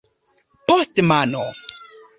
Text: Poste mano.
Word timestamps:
Poste 0.67 1.01
mano. 1.11 1.43